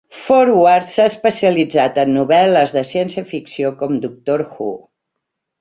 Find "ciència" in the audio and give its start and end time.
2.95-3.25